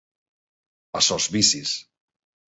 [0.99, 1.75] A sos vicis.